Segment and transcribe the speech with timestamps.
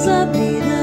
[0.00, 0.79] Deus abrirá.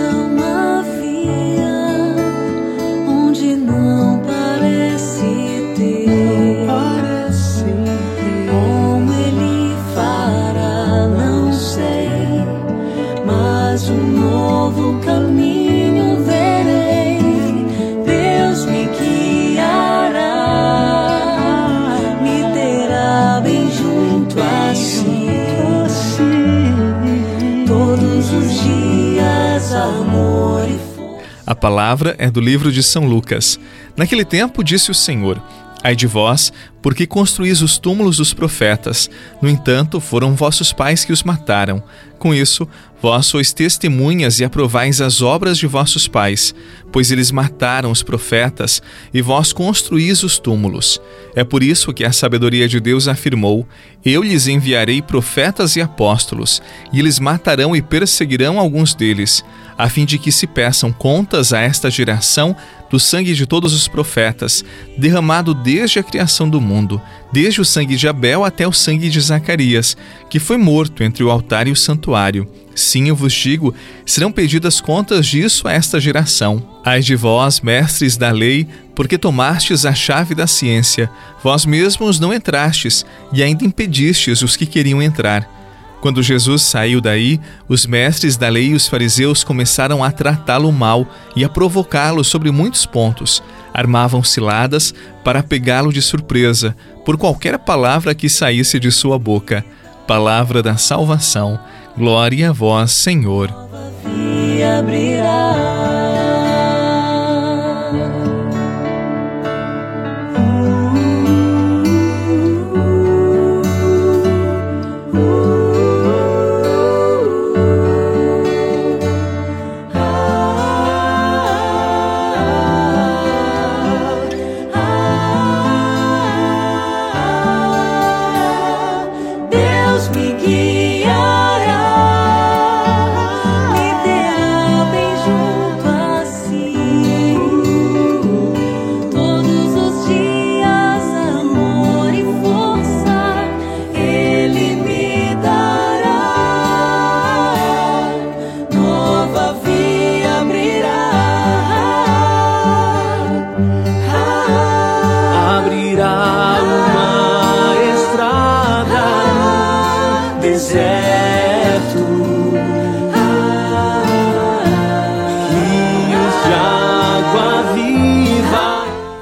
[31.47, 33.57] A palavra é do livro de São Lucas.
[33.95, 35.41] Naquele tempo disse o Senhor:
[35.83, 39.09] Ai de vós, porque construís os túmulos dos profetas.
[39.41, 41.83] No entanto, foram vossos pais que os mataram.
[42.17, 42.67] Com isso,
[42.99, 46.55] vós sois testemunhas e aprovais as obras de vossos pais,
[46.91, 48.81] pois eles mataram os profetas
[49.13, 50.99] e vós construís os túmulos.
[51.35, 53.67] É por isso que a sabedoria de Deus afirmou:
[54.03, 56.59] Eu lhes enviarei profetas e apóstolos,
[56.91, 59.43] e eles matarão e perseguirão alguns deles
[59.77, 62.55] a fim de que se peçam contas a esta geração
[62.89, 64.63] do sangue de todos os profetas,
[64.97, 69.19] derramado desde a criação do mundo, desde o sangue de Abel até o sangue de
[69.19, 69.97] Zacarias,
[70.29, 72.47] que foi morto entre o altar e o santuário.
[72.75, 73.73] Sim, eu vos digo,
[74.05, 76.63] serão pedidas contas disso a esta geração.
[76.85, 81.09] Ai de vós, mestres da lei, porque tomastes a chave da ciência,
[81.43, 85.56] vós mesmos não entrastes, e ainda impedistes os que queriam entrar.
[86.01, 91.07] Quando Jesus saiu daí, os mestres da lei e os fariseus começaram a tratá-lo mal
[91.35, 93.41] e a provocá-lo sobre muitos pontos.
[93.73, 99.65] Armavam ciladas para pegá-lo de surpresa por qualquer palavra que saísse de sua boca.
[100.07, 101.59] Palavra da salvação.
[101.97, 103.53] Glória a vós, Senhor.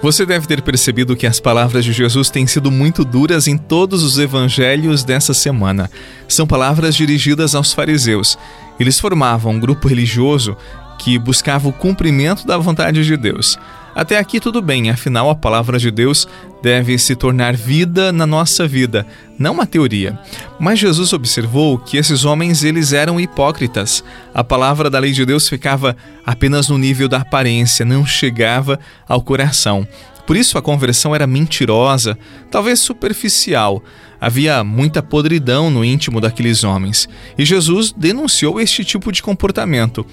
[0.05, 4.03] Você deve ter percebido que as palavras de Jesus têm sido muito duras em todos
[4.03, 5.89] os evangelhos dessa semana.
[6.27, 8.37] São palavras dirigidas aos fariseus.
[8.79, 10.55] Eles formavam um grupo religioso
[10.99, 13.57] que buscava o cumprimento da vontade de Deus.
[13.95, 16.27] Até aqui tudo bem, afinal a palavra de Deus
[16.61, 19.07] deve se tornar vida na nossa vida,
[19.39, 20.19] não uma teoria.
[20.59, 24.03] Mas Jesus observou que esses homens eles eram hipócritas.
[24.33, 25.95] A palavra da lei de Deus ficava
[26.25, 29.87] apenas no nível da aparência, não chegava ao coração.
[30.27, 32.17] Por isso a conversão era mentirosa,
[32.51, 33.81] talvez superficial.
[34.19, 37.07] Havia muita podridão no íntimo daqueles homens.
[37.37, 40.05] E Jesus denunciou este tipo de comportamento.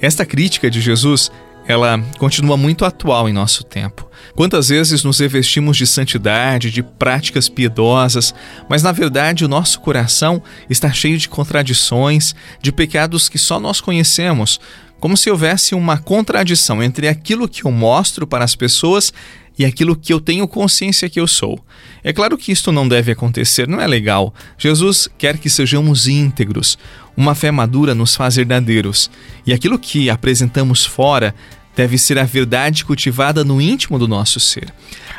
[0.00, 1.32] Esta crítica de Jesus
[1.66, 4.08] ela continua muito atual em nosso tempo.
[4.34, 8.34] Quantas vezes nos revestimos de santidade, de práticas piedosas,
[8.68, 13.80] mas na verdade o nosso coração está cheio de contradições, de pecados que só nós
[13.80, 14.60] conhecemos,
[15.04, 19.12] como se houvesse uma contradição entre aquilo que eu mostro para as pessoas
[19.58, 21.62] e aquilo que eu tenho consciência que eu sou.
[22.02, 24.32] É claro que isto não deve acontecer, não é legal.
[24.56, 26.78] Jesus quer que sejamos íntegros.
[27.14, 29.10] Uma fé madura nos faz verdadeiros.
[29.46, 31.34] E aquilo que apresentamos fora
[31.76, 34.72] deve ser a verdade cultivada no íntimo do nosso ser.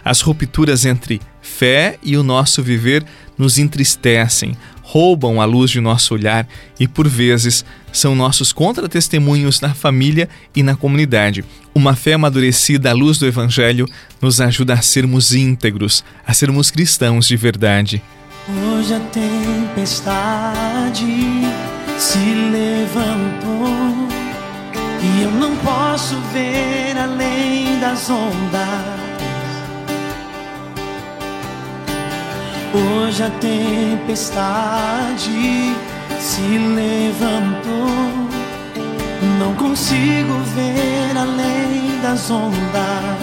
[0.04, 3.06] As rupturas entre fé e o nosso viver
[3.38, 6.48] nos entristecem, roubam a luz de nosso olhar
[6.80, 11.44] e, por vezes, são nossos contratestemunhos na família e na comunidade.
[11.74, 13.88] Uma fé amadurecida à luz do Evangelho
[14.22, 18.00] nos ajuda a sermos íntegros, a sermos cristãos de verdade.
[18.48, 20.46] Hoje a tempestade
[21.98, 23.66] se levantou
[25.02, 29.05] e eu não posso ver além das ondas.
[32.76, 34.66] Hoje a tempestade
[36.20, 37.88] se levantou.
[39.40, 43.16] Não consigo ver além das ondas.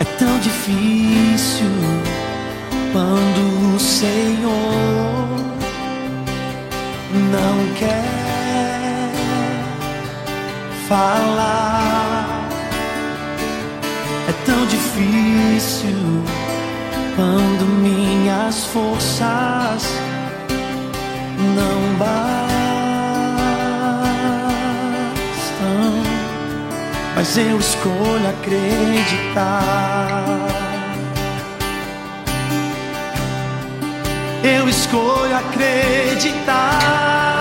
[0.00, 1.70] É tão difícil
[2.92, 4.52] quando o Senhor
[7.32, 8.04] não quer
[10.86, 12.50] falar.
[14.28, 15.96] É tão difícil
[17.16, 19.82] quando minhas forças
[21.56, 22.42] não bastam.
[27.14, 30.24] Mas eu escolho acreditar.
[34.42, 37.31] Eu escolho acreditar.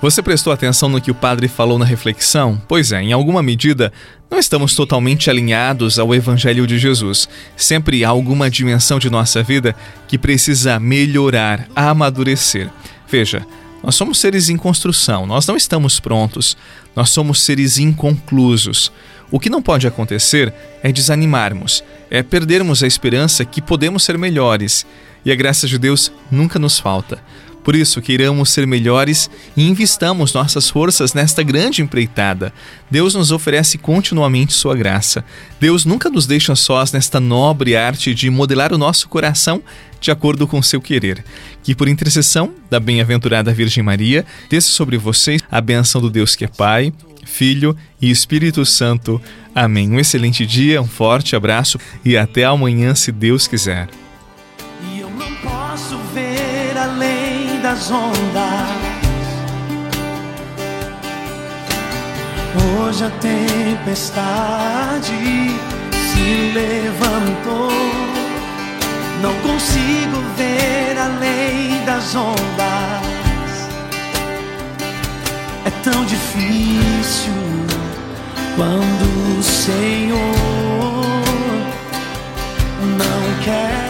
[0.00, 2.60] Você prestou atenção no que o padre falou na reflexão?
[2.66, 3.92] Pois é, em alguma medida,
[4.30, 7.28] não estamos totalmente alinhados ao Evangelho de Jesus.
[7.54, 9.76] Sempre há alguma dimensão de nossa vida
[10.08, 12.70] que precisa melhorar, amadurecer.
[13.10, 13.46] Veja,
[13.82, 16.56] nós somos seres em construção, nós não estamos prontos,
[16.96, 18.90] nós somos seres inconclusos.
[19.30, 20.52] O que não pode acontecer
[20.82, 24.86] é desanimarmos, é perdermos a esperança que podemos ser melhores.
[25.22, 27.22] E a graça de Deus nunca nos falta.
[27.62, 32.52] Por isso, queiramos ser melhores e investamos nossas forças nesta grande empreitada.
[32.90, 35.24] Deus nos oferece continuamente sua graça.
[35.60, 39.62] Deus nunca nos deixa sós nesta nobre arte de modelar o nosso coração
[40.00, 41.22] de acordo com seu querer.
[41.62, 46.44] Que por intercessão da bem-aventurada Virgem Maria, desça sobre vocês a benção do Deus que
[46.44, 46.92] é Pai,
[47.24, 49.20] Filho e Espírito Santo.
[49.54, 49.90] Amém.
[49.90, 53.88] Um excelente dia, um forte abraço e até amanhã, se Deus quiser.
[57.80, 58.70] Das ondas.
[62.84, 65.14] Hoje a tempestade
[66.12, 67.70] se levantou.
[69.22, 73.00] Não consigo ver além das ondas.
[75.64, 77.32] É tão difícil
[78.56, 80.20] quando o Senhor
[82.98, 83.89] não quer